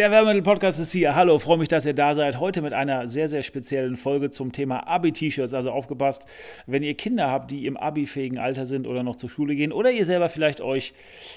[0.00, 1.14] Der Werbemittel-Podcast ist hier.
[1.14, 2.40] Hallo, freue mich, dass ihr da seid.
[2.40, 5.52] Heute mit einer sehr, sehr speziellen Folge zum Thema Abi-T-Shirts.
[5.52, 6.24] Also aufgepasst,
[6.66, 9.90] wenn ihr Kinder habt, die im Abi-fähigen Alter sind oder noch zur Schule gehen oder
[9.90, 10.94] ihr selber vielleicht euch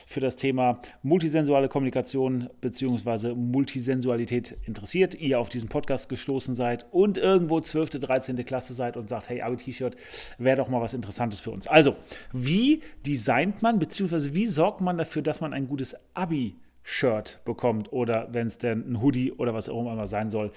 [0.07, 3.33] für das Thema multisensuale Kommunikation bzw.
[3.35, 8.45] Multisensualität interessiert, ihr auf diesen Podcast gestoßen seid und irgendwo 12., 13.
[8.45, 9.97] Klasse seid und sagt, hey, Abi-T-Shirt
[10.37, 11.67] wäre doch mal was Interessantes für uns.
[11.67, 11.97] Also,
[12.31, 14.33] wie designt man bzw.
[14.35, 18.91] wie sorgt man dafür, dass man ein gutes Abi Shirt bekommt oder wenn es denn
[18.91, 20.51] ein Hoodie oder was auch immer sein soll.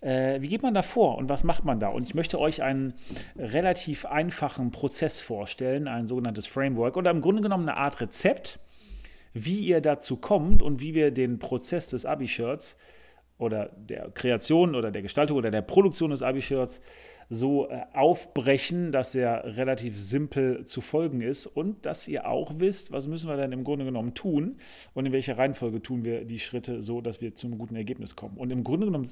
[0.00, 1.88] Äh, wie geht man da vor und was macht man da?
[1.88, 2.94] Und ich möchte euch einen
[3.36, 8.58] relativ einfachen Prozess vorstellen, ein sogenanntes Framework oder im Grunde genommen eine Art Rezept,
[9.32, 12.76] wie ihr dazu kommt und wie wir den Prozess des Abi-Shirts
[13.40, 16.82] oder der Kreation oder der Gestaltung oder der Produktion des Abi-Shirts
[17.30, 22.92] so äh, aufbrechen, dass er relativ simpel zu folgen ist und dass ihr auch wisst,
[22.92, 24.56] was müssen wir dann im Grunde genommen tun
[24.94, 28.36] und in welcher Reihenfolge tun wir die Schritte so, dass wir zum guten Ergebnis kommen.
[28.36, 29.08] Und im Grunde genommen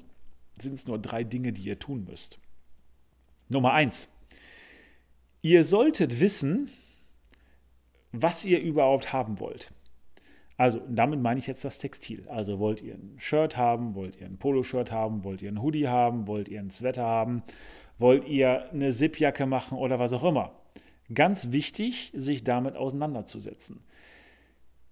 [0.59, 2.39] sind es nur drei Dinge, die ihr tun müsst.
[3.47, 4.09] Nummer eins.
[5.41, 6.69] Ihr solltet wissen,
[8.11, 9.71] was ihr überhaupt haben wollt.
[10.59, 12.27] Also damit meine ich jetzt das Textil.
[12.27, 15.87] Also wollt ihr ein Shirt haben, wollt ihr ein Poloshirt haben, wollt ihr ein Hoodie
[15.87, 17.43] haben, wollt ihr ein Sweater haben,
[17.97, 20.51] wollt ihr eine Zipjacke machen oder was auch immer.
[21.13, 23.79] Ganz wichtig, sich damit auseinanderzusetzen.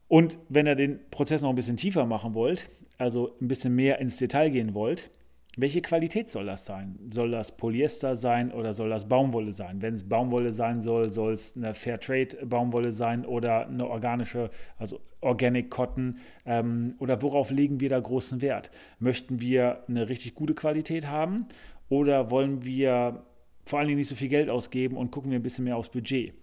[0.07, 3.99] Und wenn ihr den Prozess noch ein bisschen tiefer machen wollt, also ein bisschen mehr
[3.99, 5.11] ins Detail gehen wollt,
[5.57, 6.97] welche Qualität soll das sein?
[7.09, 9.81] Soll das Polyester sein oder soll das Baumwolle sein?
[9.81, 15.01] Wenn es Baumwolle sein soll, soll es eine Fairtrade Baumwolle sein oder eine organische, also
[15.21, 16.19] Organic Cotton?
[16.45, 18.71] Ähm, oder worauf legen wir da großen Wert?
[18.99, 21.47] Möchten wir eine richtig gute Qualität haben
[21.89, 23.23] oder wollen wir
[23.65, 25.89] vor allen Dingen nicht so viel Geld ausgeben und gucken wir ein bisschen mehr aufs
[25.89, 26.33] Budget?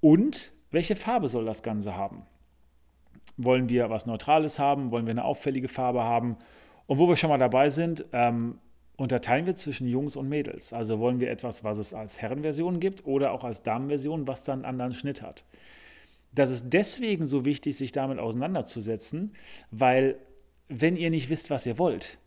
[0.00, 2.22] Und welche Farbe soll das Ganze haben?
[3.36, 4.90] Wollen wir was Neutrales haben?
[4.90, 6.36] Wollen wir eine auffällige Farbe haben?
[6.86, 8.58] Und wo wir schon mal dabei sind, ähm,
[8.96, 10.72] unterteilen wir zwischen Jungs und Mädels.
[10.72, 14.60] Also wollen wir etwas, was es als Herrenversion gibt oder auch als Damenversion, was dann
[14.60, 15.44] einen anderen Schnitt hat.
[16.36, 19.32] Das ist deswegen so wichtig, sich damit auseinanderzusetzen,
[19.70, 20.18] weil
[20.68, 22.18] wenn ihr nicht wisst, was ihr wollt,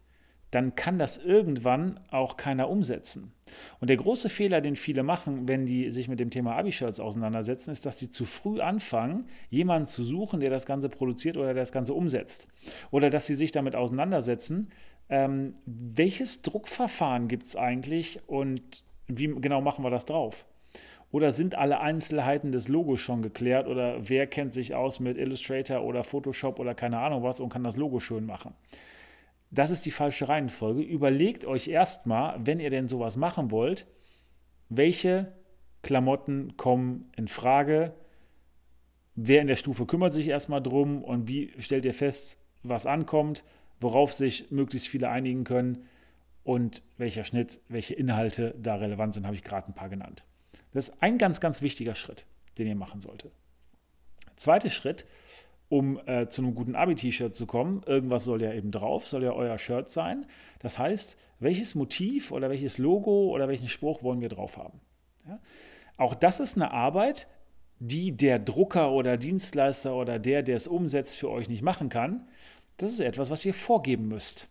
[0.50, 3.34] dann kann das irgendwann auch keiner umsetzen.
[3.80, 7.70] Und der große Fehler, den viele machen, wenn die sich mit dem Thema Abi-Shirts auseinandersetzen,
[7.70, 11.62] ist, dass die zu früh anfangen, jemanden zu suchen, der das Ganze produziert oder der
[11.62, 12.48] das Ganze umsetzt.
[12.90, 14.72] Oder dass sie sich damit auseinandersetzen,
[15.10, 20.46] ähm, welches Druckverfahren gibt es eigentlich und wie genau machen wir das drauf?
[21.12, 23.68] Oder sind alle Einzelheiten des Logos schon geklärt?
[23.68, 27.64] Oder wer kennt sich aus mit Illustrator oder Photoshop oder keine Ahnung was und kann
[27.64, 28.54] das Logo schön machen?
[29.52, 30.82] Das ist die falsche Reihenfolge.
[30.84, 33.88] Überlegt euch erstmal, wenn ihr denn sowas machen wollt,
[34.70, 35.34] welche
[35.82, 37.94] Klamotten kommen in Frage,
[39.16, 43.44] wer in der Stufe kümmert sich erstmal drum und wie stellt ihr fest, was ankommt,
[43.80, 45.86] worauf sich möglichst viele einigen können
[46.44, 50.26] und welcher Schnitt, welche Inhalte da relevant sind, habe ich gerade ein paar genannt.
[50.74, 52.26] Das ist ein ganz, ganz wichtiger Schritt,
[52.58, 53.32] den ihr machen solltet.
[54.36, 55.06] Zweiter Schritt,
[55.68, 57.84] um äh, zu einem guten Abi-T-Shirt zu kommen.
[57.86, 60.26] Irgendwas soll ja eben drauf, soll ja euer Shirt sein.
[60.60, 64.82] Das heißt, welches Motiv oder welches Logo oder welchen Spruch wollen wir drauf haben?
[65.28, 65.40] Ja?
[65.98, 67.28] Auch das ist eine Arbeit,
[67.80, 72.28] die der Drucker oder Dienstleister oder der, der es umsetzt, für euch nicht machen kann.
[72.78, 74.50] Das ist etwas, was ihr vorgeben müsst.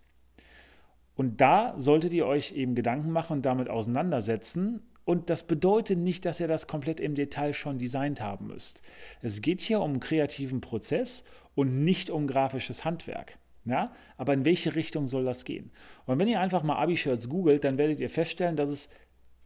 [1.14, 6.26] Und da solltet ihr euch eben Gedanken machen und damit auseinandersetzen und das bedeutet nicht,
[6.26, 8.82] dass ihr das komplett im Detail schon designt haben müsst.
[9.22, 11.24] Es geht hier um einen kreativen Prozess
[11.54, 13.38] und nicht um grafisches Handwerk.
[13.64, 13.94] Ja?
[14.18, 15.70] Aber in welche Richtung soll das gehen?
[16.04, 18.90] Und wenn ihr einfach mal Abi-Shirts googelt, dann werdet ihr feststellen, dass es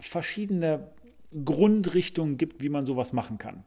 [0.00, 0.90] verschiedene
[1.44, 3.62] Grundrichtungen gibt, wie man sowas machen kann.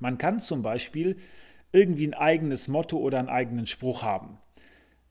[0.00, 1.18] Man kann zum Beispiel
[1.70, 4.38] irgendwie ein eigenes Motto oder einen eigenen Spruch haben.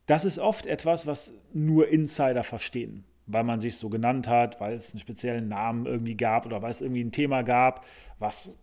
[0.07, 4.75] Das ist oft etwas, was nur Insider verstehen weil man sich so genannt hat, weil
[4.75, 7.85] es einen speziellen Namen irgendwie gab oder weil es irgendwie ein Thema gab,
[8.19, 8.55] was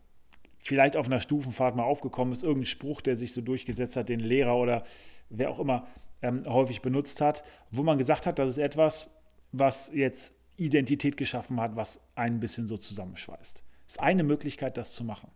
[0.59, 4.21] vielleicht auf einer Stufenfahrt mal aufgekommen ist, irgendein Spruch, der sich so durchgesetzt hat, den
[4.21, 4.85] Lehrer oder
[5.29, 5.87] wer auch immer
[6.23, 9.11] ähm, häufig benutzt hat, wo man gesagt hat, das ist etwas,
[9.51, 13.65] was jetzt Identität geschaffen hat, was ein bisschen so zusammenschweißt.
[13.87, 15.31] Das ist eine Möglichkeit, das zu machen.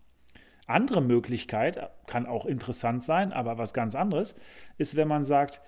[0.67, 4.35] Andere Möglichkeit kann auch interessant sein, aber was ganz anderes
[4.79, 5.61] ist, wenn man sagt,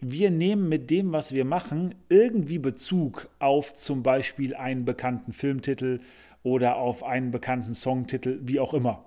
[0.00, 6.00] wir nehmen mit dem, was wir machen, irgendwie Bezug auf zum Beispiel einen bekannten Filmtitel
[6.42, 9.04] oder auf einen bekannten Songtitel, wie auch immer.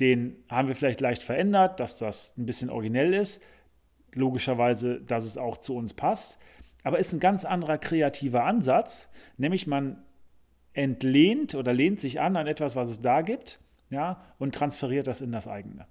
[0.00, 3.42] Den haben wir vielleicht leicht verändert, dass das ein bisschen originell ist.
[4.12, 6.38] Logischerweise, dass es auch zu uns passt.
[6.84, 10.02] Aber ist ein ganz anderer kreativer Ansatz, nämlich man
[10.72, 13.58] entlehnt oder lehnt sich an an etwas, was es da gibt,
[13.90, 15.86] ja, und transferiert das in das eigene.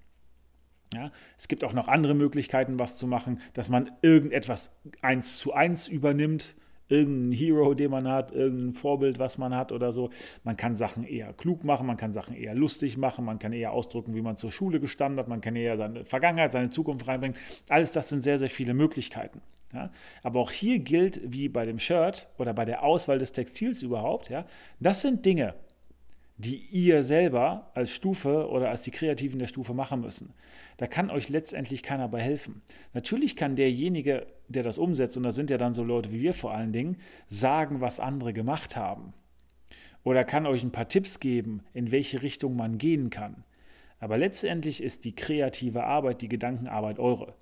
[0.93, 5.53] Ja, es gibt auch noch andere Möglichkeiten, was zu machen, dass man irgendetwas eins zu
[5.53, 6.55] eins übernimmt,
[6.89, 10.09] irgendein Hero, den man hat, irgendein Vorbild, was man hat oder so.
[10.43, 13.73] Man kann Sachen eher klug machen, man kann Sachen eher lustig machen, man kann eher
[13.73, 17.37] ausdrücken, wie man zur Schule gestanden hat, man kann eher seine Vergangenheit, seine Zukunft reinbringen.
[17.69, 19.41] Alles das sind sehr, sehr viele Möglichkeiten.
[19.73, 19.91] Ja?
[20.23, 24.29] Aber auch hier gilt, wie bei dem Shirt oder bei der Auswahl des Textils überhaupt,
[24.29, 24.45] ja,
[24.79, 25.55] das sind Dinge,
[26.37, 30.33] die ihr selber als Stufe oder als die Kreativen der Stufe machen müssen.
[30.77, 32.61] Da kann euch letztendlich keiner bei helfen.
[32.93, 36.35] Natürlich kann derjenige, der das umsetzt, und das sind ja dann so Leute wie wir
[36.35, 39.13] vor allen Dingen, sagen, was andere gemacht haben.
[40.03, 43.43] Oder kann euch ein paar Tipps geben, in welche Richtung man gehen kann.
[43.99, 47.33] Aber letztendlich ist die kreative Arbeit, die Gedankenarbeit eure.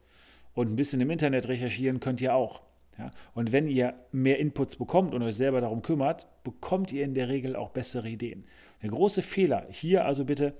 [0.53, 2.61] Und ein bisschen im Internet recherchieren könnt ihr auch.
[2.97, 3.11] Ja?
[3.33, 7.27] Und wenn ihr mehr Inputs bekommt und euch selber darum kümmert, bekommt ihr in der
[7.27, 8.45] Regel auch bessere Ideen.
[8.85, 10.53] Der große Fehler hier also bitte,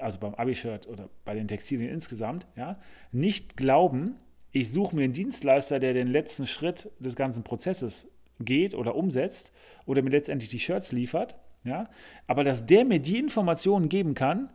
[0.00, 2.76] also beim Abi-Shirt oder bei den Textilien insgesamt, ja,
[3.12, 4.16] nicht glauben,
[4.50, 8.10] ich suche mir einen Dienstleister, der den letzten Schritt des ganzen Prozesses
[8.40, 9.52] geht oder umsetzt
[9.86, 11.88] oder mir letztendlich die Shirts liefert, ja,
[12.26, 14.50] aber dass der mir die Informationen geben kann,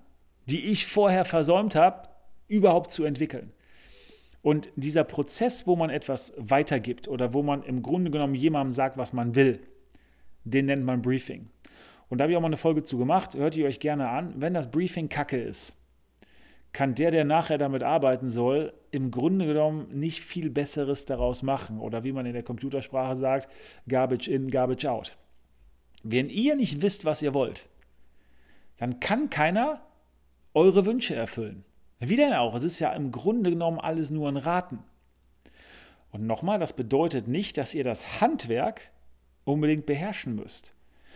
[0.46, 2.10] die ich vorher versäumt habe,
[2.50, 3.54] überhaupt zu entwickeln.
[4.42, 8.98] Und dieser Prozess, wo man etwas weitergibt oder wo man im Grunde genommen jemandem sagt,
[8.98, 9.62] was man will,
[10.44, 11.50] den nennt man Briefing.
[12.10, 14.34] Und da habe ich auch mal eine Folge zu gemacht, hört ihr euch gerne an.
[14.38, 15.78] Wenn das Briefing kacke ist,
[16.72, 21.80] kann der, der nachher damit arbeiten soll, im Grunde genommen nicht viel Besseres daraus machen.
[21.80, 23.48] Oder wie man in der Computersprache sagt,
[23.88, 25.18] Garbage in, Garbage out.
[26.04, 27.70] Wenn ihr nicht wisst, was ihr wollt,
[28.78, 29.82] dann kann keiner
[30.54, 31.64] eure Wünsche erfüllen.
[32.00, 32.54] Wie denn auch?
[32.56, 34.80] Es ist ja im Grunde genommen alles nur ein Raten.
[36.12, 38.92] Und nochmal, das bedeutet nicht, dass ihr das Handwerk
[39.46, 40.76] unbedingt beherrschen müsst.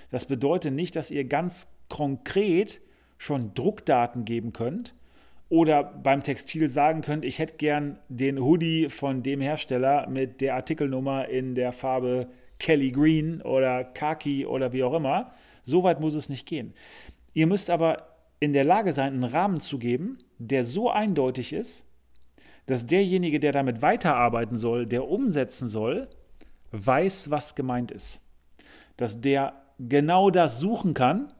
[0.09, 2.81] Das bedeutet nicht, dass ihr ganz konkret
[3.17, 4.93] schon Druckdaten geben könnt
[5.49, 10.55] oder beim Textil sagen könnt, ich hätte gern den Hoodie von dem Hersteller mit der
[10.55, 12.27] Artikelnummer in der Farbe
[12.59, 15.31] Kelly Green oder Khaki oder wie auch immer.
[15.63, 16.73] So weit muss es nicht gehen.
[17.33, 21.85] Ihr müsst aber in der Lage sein, einen Rahmen zu geben, der so eindeutig ist,
[22.67, 26.07] dass derjenige, der damit weiterarbeiten soll, der umsetzen soll,
[26.71, 28.21] weiß, was gemeint ist.
[28.97, 31.33] Dass der genau das suchen kann,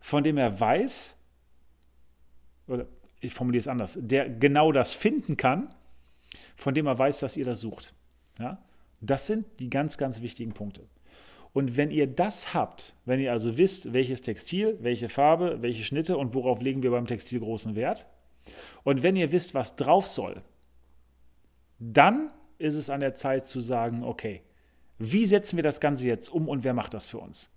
[0.00, 1.16] von dem er weiß,
[2.66, 2.86] oder
[3.20, 5.74] ich formuliere es anders, der genau das finden kann,
[6.56, 7.94] von dem er weiß, dass ihr das sucht.
[8.38, 8.58] Ja?
[9.00, 10.86] Das sind die ganz, ganz wichtigen Punkte.
[11.52, 16.16] Und wenn ihr das habt, wenn ihr also wisst, welches Textil, welche Farbe, welche Schnitte
[16.16, 18.08] und worauf legen wir beim Textil großen Wert,
[18.82, 20.42] und wenn ihr wisst, was drauf soll,
[21.78, 24.42] dann ist es an der Zeit zu sagen, okay,
[24.98, 27.50] wie setzen wir das Ganze jetzt um und wer macht das für uns?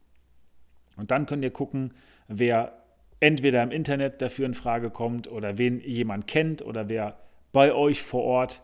[0.98, 1.94] Und dann könnt ihr gucken,
[2.28, 2.74] wer
[3.20, 7.18] entweder im Internet dafür in Frage kommt oder wen jemand kennt oder wer
[7.52, 8.62] bei euch vor Ort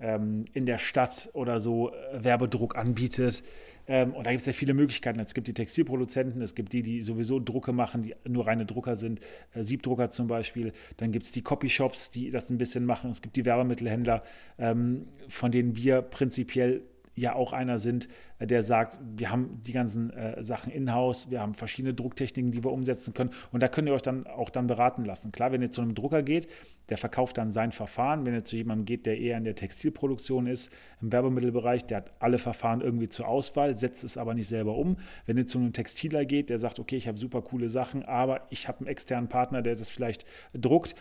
[0.00, 3.42] ähm, in der Stadt oder so äh, Werbedruck anbietet.
[3.86, 5.18] Ähm, und da gibt es ja viele Möglichkeiten.
[5.18, 8.96] Es gibt die Textilproduzenten, es gibt die, die sowieso Drucke machen, die nur reine Drucker
[8.96, 9.20] sind,
[9.54, 10.72] äh, Siebdrucker zum Beispiel.
[10.98, 13.10] Dann gibt es die Copyshops, die das ein bisschen machen.
[13.10, 14.22] Es gibt die Werbemittelhändler,
[14.58, 16.82] ähm, von denen wir prinzipiell
[17.18, 21.40] ja auch einer sind, äh, der sagt, wir haben die ganzen äh, Sachen in-house, wir
[21.40, 24.66] haben verschiedene Drucktechniken, die wir umsetzen können und da könnt ihr euch dann auch dann
[24.66, 25.32] beraten lassen.
[25.32, 26.48] Klar, wenn ihr zu einem Drucker geht,
[26.88, 28.24] der verkauft dann sein Verfahren.
[28.24, 30.72] Wenn ihr zu jemandem geht, der eher in der Textilproduktion ist,
[31.02, 34.96] im Werbemittelbereich, der hat alle Verfahren irgendwie zur Auswahl, setzt es aber nicht selber um.
[35.26, 38.46] Wenn ihr zu einem Textiler geht, der sagt, okay, ich habe super coole Sachen, aber
[38.50, 40.94] ich habe einen externen Partner, der das vielleicht druckt,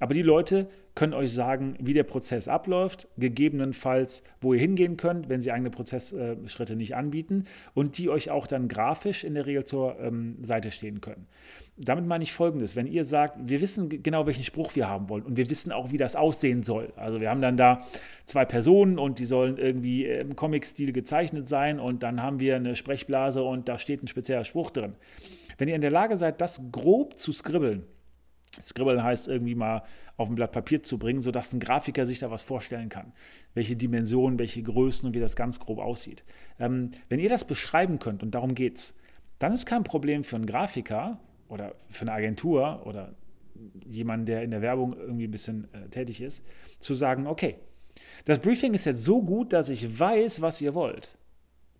[0.00, 5.28] aber die Leute können euch sagen, wie der Prozess abläuft, gegebenenfalls, wo ihr hingehen könnt,
[5.28, 9.64] wenn sie eigene Prozessschritte nicht anbieten und die euch auch dann grafisch in der Regel
[9.64, 11.28] zur ähm, Seite stehen können.
[11.76, 15.22] Damit meine ich folgendes: Wenn ihr sagt, wir wissen genau, welchen Spruch wir haben wollen
[15.22, 16.92] und wir wissen auch, wie das aussehen soll.
[16.96, 17.86] Also, wir haben dann da
[18.26, 22.74] zwei Personen und die sollen irgendwie im Comic-Stil gezeichnet sein und dann haben wir eine
[22.74, 24.94] Sprechblase und da steht ein spezieller Spruch drin.
[25.58, 27.84] Wenn ihr in der Lage seid, das grob zu skribbeln,
[28.60, 29.82] Scribbeln heißt irgendwie mal
[30.16, 33.12] auf ein Blatt Papier zu bringen, sodass ein Grafiker sich da was vorstellen kann.
[33.54, 36.24] Welche Dimensionen, welche Größen und wie das ganz grob aussieht.
[36.58, 38.96] Ähm, wenn ihr das beschreiben könnt, und darum geht's,
[39.38, 43.14] dann ist kein Problem für einen Grafiker oder für eine Agentur oder
[43.86, 46.44] jemanden, der in der Werbung irgendwie ein bisschen äh, tätig ist,
[46.78, 47.56] zu sagen, okay,
[48.24, 51.16] das Briefing ist jetzt so gut, dass ich weiß, was ihr wollt.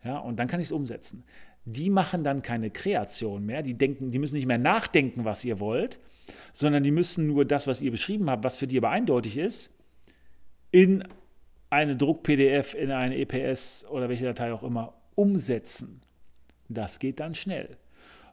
[0.05, 1.25] Ja, und dann kann ich es umsetzen.
[1.71, 5.61] Die machen dann keine Kreation mehr, die denken, die müssen nicht mehr nachdenken, was ihr
[5.61, 6.01] wollt,
[6.53, 9.75] sondern die müssen nur das, was ihr beschrieben habt, was für die aber eindeutig ist,
[10.71, 11.05] in
[11.69, 16.01] eine Druck-PDF, in eine EPS oder welche Datei auch immer umsetzen.
[16.71, 17.77] Das geht dann schnell.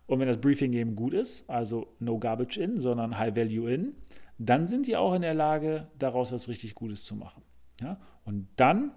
[0.07, 3.95] Und wenn das Briefing eben gut ist, also no garbage in, sondern high value in,
[4.37, 7.43] dann sind die auch in der Lage, daraus was richtig Gutes zu machen.
[7.81, 7.99] Ja?
[8.23, 8.91] Und dann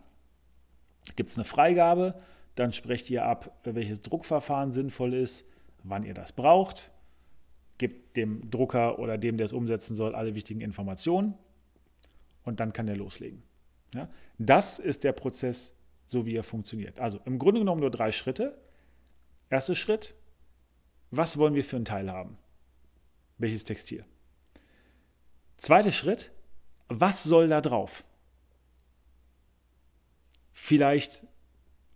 [1.17, 2.15] gibt es eine Freigabe,
[2.59, 5.49] dann sprecht ihr ab, welches Druckverfahren sinnvoll ist,
[5.85, 6.93] wann ihr das braucht,
[7.79, 11.35] gebt dem Drucker oder dem, der es umsetzen soll, alle wichtigen Informationen
[12.45, 13.43] und dann kann er loslegen.
[13.95, 14.09] Ja?
[14.39, 16.99] Das ist der Prozess, so wie er funktioniert.
[16.99, 18.59] Also im Grunde genommen nur drei Schritte.
[19.51, 20.15] Erster Schritt,
[21.11, 22.39] was wollen wir für ein Teil haben?
[23.39, 24.05] Welches Textil?
[25.57, 26.33] Zweiter Schritt,
[26.89, 28.05] was soll da drauf?
[30.53, 31.25] Vielleicht,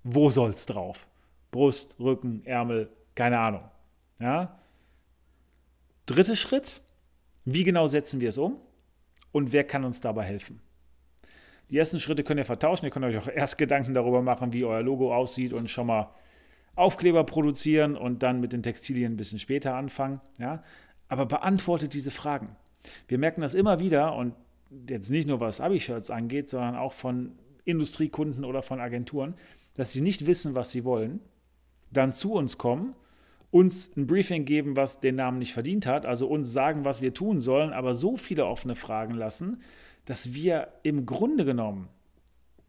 [0.04, 1.06] wo soll es drauf?
[1.50, 3.62] Brust, Rücken, Ärmel, keine Ahnung.
[4.18, 4.58] Ja?
[6.06, 6.80] Dritter Schritt,
[7.44, 8.56] wie genau setzen wir es um
[9.32, 10.60] und wer kann uns dabei helfen?
[11.70, 12.84] Die ersten Schritte könnt ihr vertauschen.
[12.84, 16.10] Ihr könnt euch auch erst Gedanken darüber machen, wie euer Logo aussieht und schon mal
[16.74, 20.20] Aufkleber produzieren und dann mit den Textilien ein bisschen später anfangen.
[20.38, 20.62] Ja?
[21.08, 22.56] Aber beantwortet diese Fragen.
[23.08, 24.34] Wir merken das immer wieder und
[24.88, 29.34] jetzt nicht nur was Abi-Shirts angeht, sondern auch von Industriekunden oder von Agenturen,
[29.74, 31.20] dass sie nicht wissen, was sie wollen,
[31.90, 32.94] dann zu uns kommen,
[33.50, 37.12] uns ein Briefing geben, was den Namen nicht verdient hat, also uns sagen, was wir
[37.12, 39.60] tun sollen, aber so viele offene Fragen lassen,
[40.06, 41.88] dass wir im Grunde genommen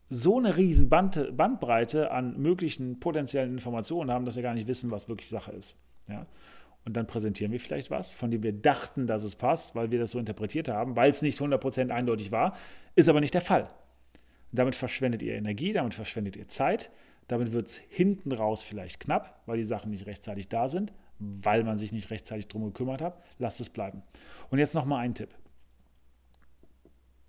[0.10, 4.92] so eine riesen Band, Bandbreite an möglichen potenziellen Informationen haben, dass wir gar nicht wissen,
[4.92, 5.80] was wirklich Sache ist.
[6.10, 6.28] Ja?
[6.86, 10.00] Und dann präsentieren wir vielleicht was, von dem wir dachten, dass es passt, weil wir
[10.00, 12.56] das so interpretiert haben, weil es nicht 100% eindeutig war,
[12.96, 13.68] ist aber nicht der Fall.
[14.54, 16.92] Damit verschwendet ihr Energie, damit verschwendet ihr Zeit,
[17.28, 21.64] damit wird es hinten raus vielleicht knapp, weil die Sachen nicht rechtzeitig da sind, weil
[21.64, 23.22] man sich nicht rechtzeitig drum gekümmert hat.
[23.40, 24.04] Lasst es bleiben.
[24.50, 25.30] Und jetzt nochmal ein Tipp.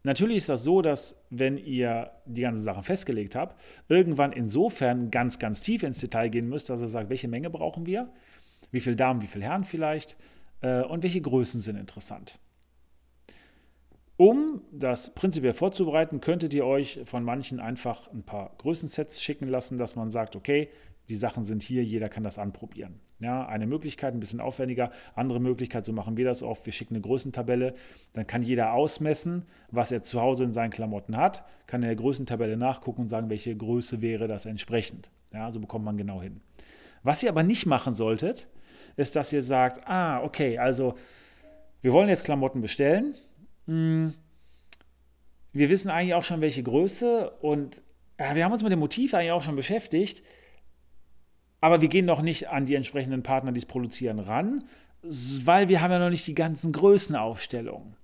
[0.03, 5.39] Natürlich ist das so, dass wenn ihr die ganzen Sachen festgelegt habt, irgendwann insofern ganz,
[5.39, 8.13] ganz tief ins Detail gehen müsst, dass ihr sagt, welche Menge brauchen wir,
[8.71, 10.19] wie viele Damen, wie viele Herren vielleicht
[10.61, 12.39] äh, und welche Größen sind interessant.
[14.25, 19.77] Um das prinzipiell vorzubereiten, könntet ihr euch von manchen einfach ein paar Größensets schicken lassen,
[19.77, 20.71] dass man sagt, okay,
[21.11, 23.01] die Sachen sind hier, jeder kann das anprobieren.
[23.19, 24.93] Ja, eine Möglichkeit, ein bisschen aufwendiger.
[25.15, 26.65] Andere Möglichkeit, so machen wir das oft.
[26.65, 27.75] Wir schicken eine Größentabelle.
[28.15, 31.97] Dann kann jeder ausmessen, was er zu Hause in seinen Klamotten hat, kann in der
[31.97, 35.11] Größentabelle nachgucken und sagen, welche Größe wäre das entsprechend.
[35.35, 36.41] Ja, so bekommt man genau hin.
[37.03, 38.49] Was ihr aber nicht machen solltet,
[38.97, 40.95] ist, dass ihr sagt, ah, okay, also
[41.83, 43.17] wir wollen jetzt Klamotten bestellen.
[43.67, 44.15] Hm,
[45.53, 47.83] wir wissen eigentlich auch schon, welche Größe und
[48.19, 50.23] ja, wir haben uns mit dem Motiv eigentlich auch schon beschäftigt
[51.65, 54.65] aber wir gehen noch nicht an die entsprechenden Partner, die es produzieren, ran,
[55.01, 57.97] weil wir haben ja noch nicht die ganzen Größenaufstellungen.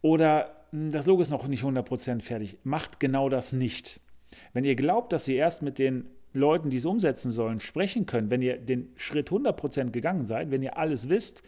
[0.00, 2.56] Oder hm, das Logo ist noch nicht 100% fertig.
[2.64, 4.00] Macht genau das nicht.
[4.54, 8.30] Wenn ihr glaubt, dass ihr erst mit den Leuten, die es umsetzen sollen, sprechen könnt,
[8.30, 11.42] wenn ihr den Schritt 100% gegangen seid, wenn ihr alles wisst,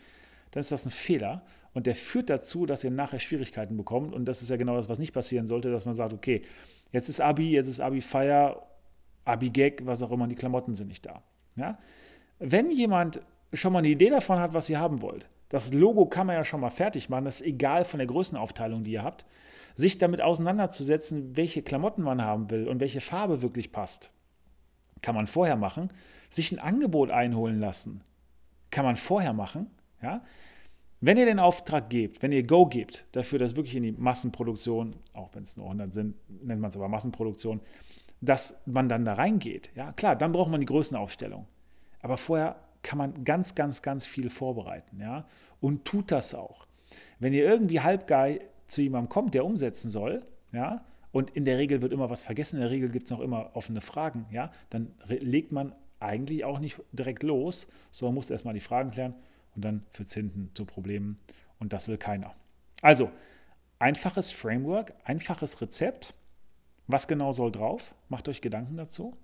[0.50, 1.42] dann ist das ein Fehler.
[1.76, 4.14] Und der führt dazu, dass ihr nachher Schwierigkeiten bekommt.
[4.14, 6.40] Und das ist ja genau das, was nicht passieren sollte, dass man sagt, okay,
[6.90, 8.66] jetzt ist Abi, jetzt ist Abi-Feier,
[9.26, 11.22] Abi-Gag, was auch immer, die Klamotten sind nicht da.
[11.54, 11.78] Ja?
[12.38, 13.20] Wenn jemand
[13.52, 16.44] schon mal eine Idee davon hat, was ihr haben wollt, das Logo kann man ja
[16.44, 19.26] schon mal fertig machen, das ist egal von der Größenaufteilung, die ihr habt,
[19.74, 24.14] sich damit auseinanderzusetzen, welche Klamotten man haben will und welche Farbe wirklich passt,
[25.02, 25.90] kann man vorher machen.
[26.30, 28.00] Sich ein Angebot einholen lassen,
[28.70, 29.66] kann man vorher machen.
[30.00, 30.22] Ja?
[31.00, 34.96] Wenn ihr den Auftrag gebt, wenn ihr Go gebt, dafür, dass wirklich in die Massenproduktion,
[35.12, 37.60] auch wenn es nur 100 sind, nennt man es aber Massenproduktion,
[38.22, 39.70] dass man dann da reingeht.
[39.74, 41.46] Ja, klar, dann braucht man die Größenaufstellung.
[42.00, 45.00] Aber vorher kann man ganz, ganz, ganz viel vorbereiten.
[45.00, 45.26] Ja,
[45.60, 46.66] und tut das auch.
[47.18, 51.82] Wenn ihr irgendwie halbgeil zu jemandem kommt, der umsetzen soll, ja, und in der Regel
[51.82, 54.94] wird immer was vergessen, in der Regel gibt es noch immer offene Fragen, ja, dann
[55.06, 59.14] legt man eigentlich auch nicht direkt los, sondern muss erstmal die Fragen klären
[59.56, 61.18] und dann führt es hinten zu Problemen
[61.58, 62.34] und das will keiner.
[62.82, 63.10] Also,
[63.78, 66.14] einfaches Framework, einfaches Rezept,
[66.86, 67.94] was genau soll drauf?
[68.08, 69.16] Macht euch Gedanken dazu.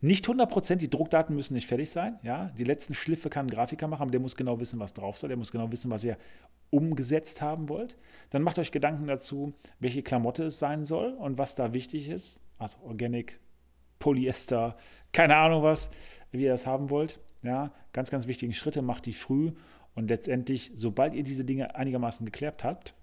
[0.00, 2.18] Nicht 100%, die Druckdaten müssen nicht fertig sein.
[2.22, 2.50] Ja?
[2.58, 5.28] Die letzten Schliffe kann ein Grafiker machen, aber der muss genau wissen, was drauf soll.
[5.28, 6.18] Der muss genau wissen, was ihr
[6.70, 7.96] umgesetzt haben wollt.
[8.30, 12.40] Dann macht euch Gedanken dazu, welche Klamotte es sein soll und was da wichtig ist.
[12.58, 13.40] Also Organic,
[14.00, 14.76] Polyester,
[15.12, 15.90] keine Ahnung was,
[16.32, 17.20] wie ihr das haben wollt.
[17.42, 17.72] Ja?
[17.92, 19.52] Ganz, ganz wichtige Schritte, macht die früh
[19.94, 22.94] und letztendlich, sobald ihr diese Dinge einigermaßen geklärt habt,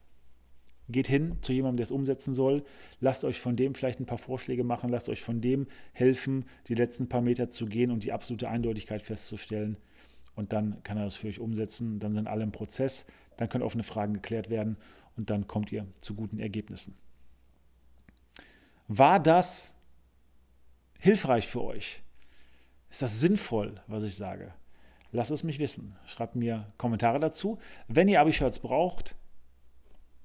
[0.90, 2.64] Geht hin zu jemandem, der es umsetzen soll.
[3.00, 4.90] Lasst euch von dem vielleicht ein paar Vorschläge machen.
[4.90, 9.04] Lasst euch von dem helfen, die letzten paar Meter zu gehen und die absolute Eindeutigkeit
[9.04, 9.78] festzustellen.
[10.36, 12.00] Und dann kann er das für euch umsetzen.
[12.00, 13.06] Dann sind alle im Prozess.
[13.38, 14.78] Dann können offene Fragen geklärt werden.
[15.16, 16.98] Und dann kommt ihr zu guten Ergebnissen.
[18.88, 19.76] War das
[20.98, 22.02] hilfreich für euch?
[22.90, 24.54] Ist das sinnvoll, was ich sage?
[25.12, 25.96] Lasst es mich wissen.
[26.06, 27.58] Schreibt mir Kommentare dazu.
[27.88, 29.16] Wenn ihr Abi-Shirts braucht,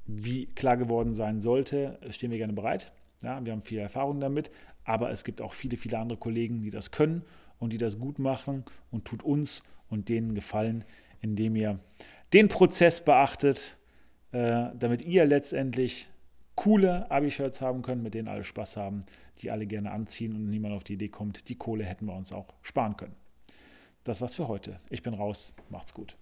[0.06, 2.92] wie klar geworden sein sollte, stehen wir gerne bereit.
[3.22, 4.50] Ja, wir haben viel Erfahrung damit,
[4.84, 7.22] aber es gibt auch viele, viele andere Kollegen, die das können
[7.58, 10.84] und die das gut machen und tut uns und denen gefallen,
[11.22, 11.78] indem ihr
[12.34, 13.76] den Prozess beachtet,
[14.32, 16.10] äh, damit ihr letztendlich
[16.54, 19.04] coole Abi-Shirts haben könnt, mit denen alle Spaß haben,
[19.38, 22.32] die alle gerne anziehen und niemand auf die Idee kommt, die Kohle hätten wir uns
[22.32, 23.16] auch sparen können.
[24.04, 24.80] Das war's für heute.
[24.90, 25.54] Ich bin raus.
[25.70, 26.16] Macht's gut.